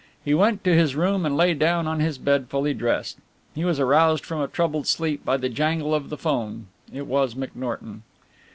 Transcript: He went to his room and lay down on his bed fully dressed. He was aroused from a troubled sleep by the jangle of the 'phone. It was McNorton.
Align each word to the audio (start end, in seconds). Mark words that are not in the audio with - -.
He 0.25 0.33
went 0.33 0.63
to 0.63 0.73
his 0.75 0.95
room 0.95 1.27
and 1.27 1.37
lay 1.37 1.53
down 1.53 1.85
on 1.85 1.99
his 1.99 2.17
bed 2.17 2.47
fully 2.49 2.73
dressed. 2.73 3.19
He 3.53 3.63
was 3.63 3.79
aroused 3.79 4.25
from 4.25 4.41
a 4.41 4.47
troubled 4.47 4.87
sleep 4.87 5.23
by 5.23 5.37
the 5.37 5.47
jangle 5.47 5.93
of 5.93 6.09
the 6.09 6.17
'phone. 6.17 6.65
It 6.91 7.05
was 7.05 7.35
McNorton. 7.35 8.01